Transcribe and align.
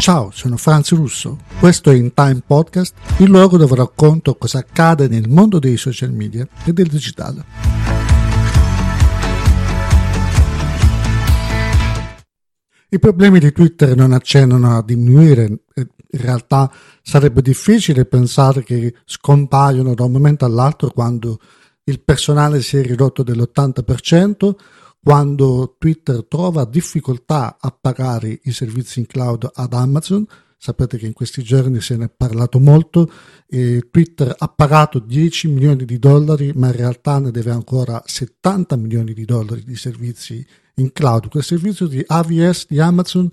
Ciao, 0.00 0.30
sono 0.32 0.56
Franz 0.56 0.94
Russo. 0.94 1.40
Questo 1.58 1.90
è 1.90 1.94
In 1.94 2.14
Time 2.14 2.40
Podcast, 2.46 2.94
il 3.18 3.28
luogo 3.28 3.58
dove 3.58 3.76
racconto 3.76 4.34
cosa 4.36 4.60
accade 4.60 5.08
nel 5.08 5.28
mondo 5.28 5.58
dei 5.58 5.76
social 5.76 6.10
media 6.10 6.48
e 6.64 6.72
del 6.72 6.86
digitale. 6.86 7.44
I 12.88 12.98
problemi 12.98 13.40
di 13.40 13.52
Twitter 13.52 13.94
non 13.94 14.12
accennano 14.12 14.74
a 14.74 14.82
diminuire, 14.82 15.44
in 15.74 15.88
realtà 16.12 16.72
sarebbe 17.02 17.42
difficile 17.42 18.06
pensare 18.06 18.62
che 18.62 18.94
scompaiono 19.04 19.92
da 19.92 20.04
un 20.04 20.12
momento 20.12 20.46
all'altro 20.46 20.88
quando 20.88 21.38
il 21.84 22.00
personale 22.00 22.62
si 22.62 22.78
è 22.78 22.82
ridotto 22.82 23.22
dell'80%, 23.22 24.54
quando 25.02 25.76
Twitter 25.78 26.24
trova 26.26 26.64
difficoltà 26.64 27.56
a 27.58 27.70
pagare 27.78 28.40
i 28.44 28.52
servizi 28.52 29.00
in 29.00 29.06
cloud 29.06 29.50
ad 29.52 29.72
Amazon. 29.72 30.26
Sapete 30.58 30.98
che 30.98 31.06
in 31.06 31.14
questi 31.14 31.42
giorni 31.42 31.80
se 31.80 31.96
ne 31.96 32.04
è 32.04 32.10
parlato 32.14 32.58
molto. 32.58 33.10
E 33.46 33.88
Twitter 33.90 34.34
ha 34.36 34.48
pagato 34.48 34.98
10 34.98 35.48
milioni 35.48 35.86
di 35.86 35.98
dollari, 35.98 36.52
ma 36.54 36.66
in 36.66 36.76
realtà 36.76 37.18
ne 37.18 37.30
deve 37.30 37.50
ancora 37.50 38.02
70 38.04 38.76
milioni 38.76 39.14
di 39.14 39.24
dollari 39.24 39.64
di 39.64 39.76
servizi 39.76 40.46
in 40.74 40.92
cloud. 40.92 41.28
Quel 41.28 41.44
servizio 41.44 41.86
di 41.86 42.04
AVS 42.06 42.66
di 42.68 42.78
Amazon 42.78 43.30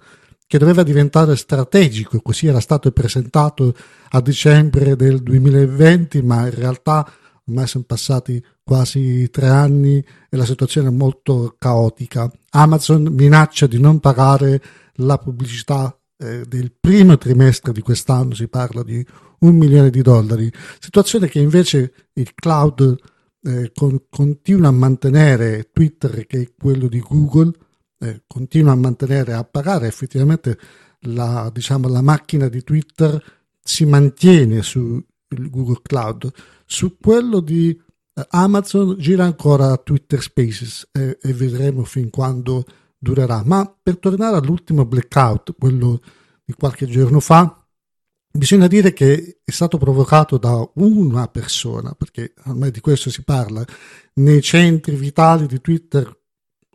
che 0.48 0.58
doveva 0.58 0.84
diventare 0.84 1.36
strategico, 1.36 2.22
così 2.22 2.48
era 2.48 2.62
stato 2.62 2.90
presentato 2.92 3.76
a 4.12 4.22
dicembre 4.22 4.96
del 4.96 5.22
2020, 5.22 6.22
ma 6.22 6.46
in 6.46 6.56
realtà 6.56 7.06
ormai 7.46 7.68
sono 7.68 7.84
passati 7.86 8.42
quasi 8.68 9.30
tre 9.30 9.48
anni 9.48 10.04
e 10.30 10.36
la 10.36 10.44
situazione 10.44 10.90
è 10.90 10.92
molto 10.92 11.56
caotica. 11.58 12.30
Amazon 12.50 13.04
minaccia 13.04 13.66
di 13.66 13.80
non 13.80 14.02
pagare 14.02 14.62
la 14.96 15.18
pubblicità 15.18 15.98
eh, 16.18 16.44
del 16.46 16.74
primo 16.78 17.18
trimestre 17.18 17.72
di 17.72 17.80
quest'anno, 17.80 18.34
si 18.34 18.50
parla 18.50 18.84
di 18.84 19.06
un 19.40 19.56
milione 19.56 19.90
di 19.90 20.02
dollari, 20.02 20.52
situazione 20.80 21.30
che 21.30 21.40
invece 21.40 21.94
il 22.14 22.34
cloud 22.36 22.96
eh, 23.44 23.72
con, 23.74 24.04
continua 24.10 24.68
a 24.68 24.72
mantenere 24.72 25.70
Twitter, 25.72 26.28
che 26.28 26.42
è 26.42 26.52
quello 26.60 26.90
di 26.90 27.00
Google, 27.00 27.54
eh, 28.00 28.24
continua 28.28 28.74
a 28.74 28.76
mantenere 28.76 29.32
a 29.32 29.46
pagare 29.46 29.88
effettivamente 29.88 30.58
la, 31.02 31.50
diciamo, 31.54 31.88
la 31.88 32.02
macchina 32.02 32.50
di 32.50 32.64
Twitter 32.64 33.24
si 33.64 33.86
mantiene 33.86 34.62
su 34.62 35.02
Google 35.28 35.80
Cloud. 35.82 36.32
Su 36.66 36.98
quello 36.98 37.40
di 37.40 37.80
Amazon 38.30 38.96
gira 38.98 39.24
ancora 39.24 39.78
Twitter 39.78 40.22
Spaces 40.22 40.88
e, 40.92 41.18
e, 41.22 41.34
vedremo 41.34 41.84
fin 41.84 42.10
quando 42.10 42.66
durerà. 42.98 43.44
Ma 43.46 43.72
per 43.82 43.98
tornare 43.98 44.38
all'ultimo 44.38 44.86
blackout, 44.86 45.56
quello 45.58 46.02
di 46.44 46.54
qualche 46.54 46.88
giorno 46.88 47.20
fa, 47.20 47.64
bisogna 48.32 48.68
dire 48.68 48.94
che 48.94 49.40
è 49.44 49.52
stato 49.52 49.78
provocato 49.78 50.38
da 50.38 50.68
una 50.76 51.28
persona, 51.28 51.92
perché 51.92 52.34
ormai 52.46 52.72
di 52.72 52.80
questo 52.80 53.10
si 53.10 53.24
parla. 53.24 53.64
Nei 54.16 54.42
centri 54.42 54.96
vitali 54.96 55.46
di 55.46 55.62
Twitter 55.62 56.12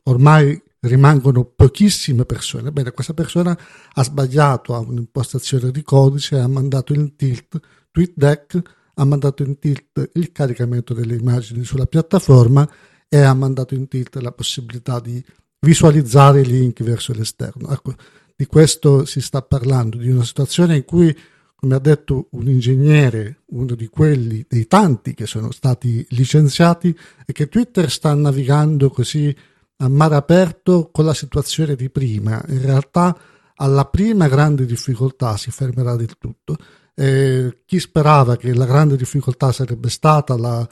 ormai 0.04 0.60
rimangono 0.80 1.44
pochissime 1.44 2.24
persone. 2.24 2.70
Bene, 2.70 2.92
questa 2.92 3.14
persona 3.14 3.56
ha 3.94 4.02
sbagliato 4.04 4.74
a 4.74 4.78
un'impostazione 4.78 5.70
di 5.70 5.82
codice, 5.82 6.38
ha 6.38 6.48
mandato 6.48 6.92
in 6.92 7.16
tilt 7.16 7.60
TweetDeck 7.90 8.80
ha 9.02 9.04
mandato 9.04 9.42
in 9.42 9.58
tilt 9.58 10.10
il 10.14 10.32
caricamento 10.32 10.94
delle 10.94 11.16
immagini 11.16 11.64
sulla 11.64 11.86
piattaforma 11.86 12.68
e 13.08 13.20
ha 13.20 13.34
mandato 13.34 13.74
in 13.74 13.88
tilt 13.88 14.14
la 14.16 14.32
possibilità 14.32 15.00
di 15.00 15.22
visualizzare 15.60 16.40
i 16.40 16.46
link 16.46 16.82
verso 16.82 17.12
l'esterno. 17.12 17.70
Ecco, 17.70 17.94
di 18.34 18.46
questo 18.46 19.04
si 19.04 19.20
sta 19.20 19.42
parlando, 19.42 19.96
di 19.96 20.10
una 20.10 20.24
situazione 20.24 20.76
in 20.76 20.84
cui, 20.84 21.14
come 21.54 21.74
ha 21.74 21.78
detto 21.80 22.28
un 22.30 22.48
ingegnere, 22.48 23.42
uno 23.46 23.74
di 23.74 23.88
quelli 23.88 24.44
dei 24.48 24.66
tanti 24.66 25.14
che 25.14 25.26
sono 25.26 25.50
stati 25.50 26.06
licenziati, 26.10 26.96
è 27.26 27.32
che 27.32 27.48
Twitter 27.48 27.90
sta 27.90 28.14
navigando 28.14 28.88
così 28.90 29.34
a 29.78 29.88
mare 29.88 30.14
aperto 30.14 30.90
con 30.92 31.04
la 31.04 31.14
situazione 31.14 31.74
di 31.74 31.90
prima. 31.90 32.42
In 32.48 32.62
realtà 32.62 33.16
alla 33.56 33.84
prima 33.84 34.28
grande 34.28 34.64
difficoltà 34.64 35.36
si 35.36 35.50
fermerà 35.50 35.96
del 35.96 36.16
tutto 36.18 36.56
eh, 36.94 37.62
chi 37.64 37.78
sperava 37.78 38.36
che 38.36 38.54
la 38.54 38.66
grande 38.66 38.96
difficoltà 38.96 39.52
sarebbe 39.52 39.88
stata 39.88 40.36
la, 40.36 40.66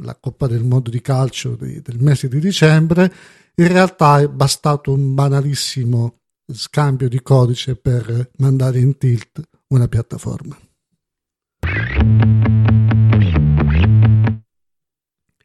la 0.00 0.16
Coppa 0.16 0.46
del 0.46 0.64
Mondo 0.64 0.90
di 0.90 1.00
calcio 1.00 1.56
di, 1.56 1.80
del 1.82 2.00
mese 2.00 2.28
di 2.28 2.40
dicembre, 2.40 3.12
in 3.54 3.68
realtà 3.68 4.20
è 4.20 4.28
bastato 4.28 4.92
un 4.92 5.14
banalissimo 5.14 6.20
scambio 6.52 7.08
di 7.08 7.20
codice 7.22 7.76
per 7.76 8.30
mandare 8.38 8.78
in 8.78 8.96
tilt 8.98 9.40
una 9.68 9.88
piattaforma. 9.88 10.56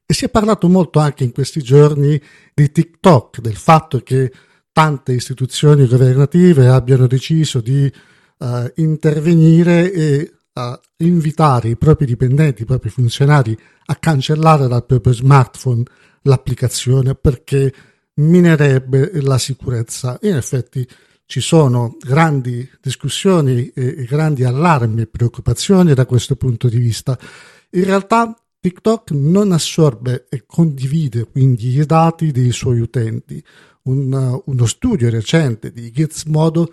E 0.06 0.13
si 0.13 0.25
è 0.25 0.30
parlato 0.30 0.68
molto 0.68 1.00
anche 1.00 1.24
in 1.24 1.31
questi 1.31 1.62
giorni 1.62 2.22
di 2.53 2.72
TikTok, 2.72 3.40
del 3.40 3.56
fatto 3.56 4.00
che 4.02 4.31
tante 4.74 5.13
istituzioni 5.13 5.88
governative 5.88 6.68
abbiano 6.68 7.08
deciso 7.08 7.62
di 7.62 7.92
uh, 8.41 8.72
intervenire 8.75 9.91
e 9.91 10.34
uh, 10.53 10.62
invitare 10.97 11.69
i 11.69 11.78
propri 11.78 12.06
dipendenti, 12.06 12.63
i 12.63 12.66
propri 12.66 12.90
funzionari 12.90 13.57
a 13.85 13.96
cancellare 13.96 14.68
dal 14.68 14.85
proprio 14.85 15.13
smartphone 15.13 15.84
l'applicazione 16.24 17.16
perché 17.16 17.74
minerebbe 18.16 19.12
la 19.22 19.38
sicurezza. 19.38 20.18
In 20.24 20.35
effetti 20.35 20.88
ci 21.25 21.40
sono 21.40 21.96
grandi 22.00 22.69
discussioni 22.81 23.69
e 23.69 24.03
grandi 24.03 24.44
allarmi 24.44 25.01
e 25.01 25.07
preoccupazioni 25.07 25.94
da 25.94 26.06
questo 26.06 26.35
punto 26.35 26.68
di 26.68 26.78
vista. 26.78 27.18
In 27.72 27.85
realtà 27.85 28.35
TikTok 28.59 29.12
non 29.12 29.53
assorbe 29.53 30.28
e 30.30 30.44
condivide 30.46 31.25
quindi 31.25 31.80
i 31.80 31.85
dati 31.85 32.31
dei 32.31 32.51
suoi 32.51 32.80
utenti. 32.80 33.44
Un, 33.84 34.41
uno 34.46 34.66
studio 34.68 35.09
recente 35.09 35.72
di 35.72 35.90
Gizmodo 35.91 36.72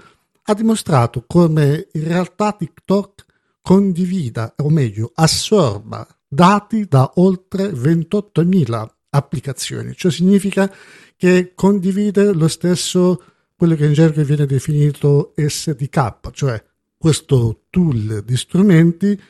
ha 0.50 0.54
dimostrato 0.54 1.24
come 1.26 1.88
in 1.92 2.04
realtà 2.04 2.52
TikTok 2.52 3.26
condivida, 3.60 4.54
o 4.56 4.70
meglio, 4.70 5.12
assorba 5.14 6.06
dati 6.26 6.86
da 6.86 7.12
oltre 7.16 7.68
28.000 7.68 8.88
applicazioni. 9.10 9.94
Ciò 9.94 10.08
significa 10.08 10.72
che 11.16 11.52
condivide 11.54 12.32
lo 12.32 12.48
stesso 12.48 13.22
quello 13.54 13.74
che 13.74 13.86
in 13.86 13.92
gergo 13.92 14.22
viene 14.22 14.46
definito 14.46 15.34
SDK, 15.36 16.30
cioè 16.32 16.64
questo 16.96 17.64
tool 17.68 18.22
di 18.24 18.36
strumenti 18.36 19.20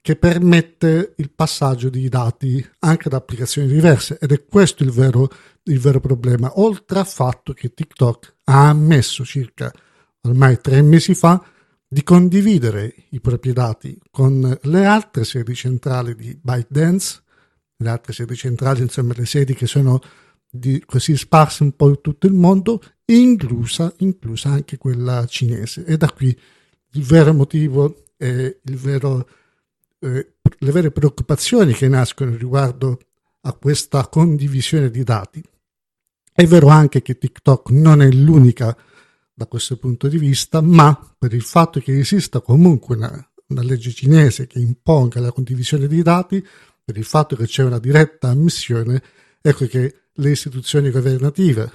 che 0.00 0.16
permette 0.16 1.14
il 1.18 1.30
passaggio 1.30 1.88
di 1.88 2.08
dati 2.08 2.66
anche 2.80 3.08
da 3.08 3.18
applicazioni 3.18 3.68
diverse 3.68 4.18
ed 4.20 4.32
è 4.32 4.44
questo 4.44 4.82
il 4.82 4.90
vero, 4.90 5.28
il 5.64 5.78
vero 5.78 6.00
problema, 6.00 6.58
oltre 6.58 6.98
al 6.98 7.06
fatto 7.06 7.52
che 7.52 7.72
TikTok 7.72 8.34
ha 8.44 8.68
ammesso 8.68 9.24
circa 9.24 9.72
ormai 10.24 10.60
tre 10.60 10.82
mesi 10.82 11.14
fa 11.14 11.42
di 11.86 12.02
condividere 12.02 12.94
i 13.10 13.20
propri 13.20 13.52
dati 13.52 13.96
con 14.10 14.58
le 14.62 14.84
altre 14.84 15.24
sedi 15.24 15.54
centrali 15.54 16.14
di 16.16 16.38
ByteDance, 16.40 17.22
le 17.76 17.88
altre 17.88 18.12
sedi 18.12 18.34
centrali, 18.34 18.80
insomma 18.80 19.14
le 19.16 19.26
sedi 19.26 19.54
che 19.54 19.66
sono 19.66 20.00
di, 20.50 20.82
così 20.84 21.16
sparse 21.16 21.62
un 21.62 21.76
po' 21.76 21.88
in 21.88 22.00
tutto 22.00 22.26
il 22.26 22.32
mondo, 22.32 22.82
inclusa, 23.06 23.92
inclusa 23.98 24.50
anche 24.50 24.76
quella 24.76 25.24
cinese. 25.26 25.84
E 25.84 25.96
da 25.96 26.10
qui 26.10 26.36
il 26.92 27.02
vero 27.02 27.32
motivo 27.32 28.04
e 28.16 28.60
vero, 28.62 29.28
eh, 30.00 30.34
le 30.58 30.72
vere 30.72 30.90
preoccupazioni 30.90 31.72
che 31.72 31.88
nascono 31.88 32.34
riguardo 32.36 32.98
a 33.42 33.52
questa 33.52 34.08
condivisione 34.08 34.90
di 34.90 35.04
dati. 35.04 35.42
È 36.32 36.44
vero 36.46 36.68
anche 36.68 37.02
che 37.02 37.18
TikTok 37.18 37.70
non 37.70 38.02
è 38.02 38.10
l'unica 38.10 38.76
da 39.34 39.46
questo 39.46 39.76
punto 39.76 40.06
di 40.06 40.18
vista, 40.18 40.60
ma 40.60 40.96
per 41.18 41.34
il 41.34 41.42
fatto 41.42 41.80
che 41.80 41.98
esista 41.98 42.40
comunque 42.40 42.96
una, 42.96 43.30
una 43.48 43.62
legge 43.62 43.90
cinese 43.90 44.46
che 44.46 44.60
imponga 44.60 45.20
la 45.20 45.32
condivisione 45.32 45.88
dei 45.88 46.02
dati, 46.02 46.44
per 46.84 46.96
il 46.96 47.04
fatto 47.04 47.34
che 47.34 47.46
c'è 47.46 47.64
una 47.64 47.78
diretta 47.78 48.28
ammissione, 48.28 49.02
ecco 49.40 49.66
che 49.66 49.94
le 50.12 50.30
istituzioni 50.30 50.90
governative, 50.90 51.70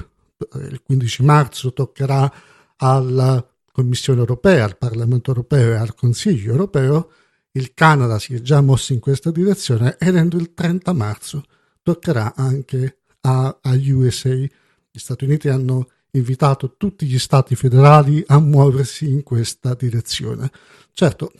eh, 0.54 0.60
il 0.60 0.82
15 0.82 1.24
marzo 1.24 1.74
toccherà 1.74 2.32
alla 2.78 3.46
Commissione 3.72 4.20
europea, 4.20 4.64
al 4.64 4.78
Parlamento 4.78 5.32
europeo 5.32 5.74
e 5.74 5.76
al 5.76 5.96
Consiglio 5.96 6.52
europeo, 6.52 7.12
il 7.52 7.74
Canada 7.74 8.20
si 8.20 8.36
è 8.36 8.42
già 8.42 8.62
mosso 8.62 8.94
in 8.94 9.00
questa 9.00 9.32
direzione 9.32 9.98
entro 10.00 10.40
il 10.40 10.54
30 10.54 10.94
marzo 10.94 11.44
toccherà 11.82 12.36
anche 12.36 13.00
a, 13.22 13.58
a 13.62 13.72
USA. 13.74 14.30
Gli 14.30 15.00
Stati 15.00 15.24
Uniti 15.24 15.50
hanno 15.50 15.90
invitato 16.12 16.76
tutti 16.78 17.06
gli 17.06 17.20
stati 17.20 17.56
federali 17.56 18.24
a 18.28 18.40
muoversi 18.40 19.10
in 19.10 19.24
questa 19.24 19.74
direzione. 19.74 20.50
Certo, 20.94 21.32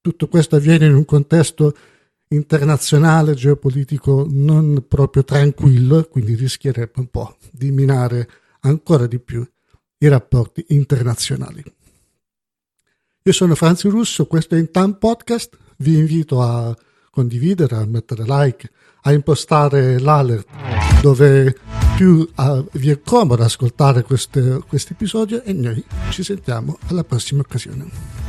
tutto 0.00 0.28
questo 0.28 0.56
avviene 0.56 0.86
in 0.86 0.94
un 0.94 1.04
contesto 1.04 1.76
internazionale, 2.28 3.34
geopolitico 3.34 4.26
non 4.28 4.84
proprio 4.88 5.24
tranquillo, 5.24 6.04
quindi 6.04 6.34
rischierebbe 6.34 7.00
un 7.00 7.08
po' 7.08 7.36
di 7.50 7.70
minare 7.70 8.28
ancora 8.60 9.06
di 9.06 9.18
più 9.18 9.46
i 9.98 10.08
rapporti 10.08 10.64
internazionali. 10.68 11.62
Io 13.22 13.32
sono 13.32 13.54
Franzi 13.54 13.88
Russo, 13.88 14.26
questo 14.26 14.54
è 14.54 14.58
In 14.58 14.70
Time 14.70 14.94
Podcast, 14.94 15.56
vi 15.78 15.98
invito 15.98 16.40
a 16.40 16.74
condividere, 17.10 17.76
a 17.76 17.84
mettere 17.84 18.24
like, 18.26 18.70
a 19.02 19.12
impostare 19.12 19.98
l'alert 19.98 20.48
dove 21.02 21.54
più 22.00 22.26
uh, 22.34 22.66
vi 22.72 22.88
è 22.88 23.02
comodo 23.02 23.44
ascoltare 23.44 24.04
questo 24.04 24.64
episodio 24.94 25.42
e 25.42 25.52
noi 25.52 25.84
ci 26.08 26.22
sentiamo 26.22 26.78
alla 26.86 27.04
prossima 27.04 27.42
occasione. 27.42 28.19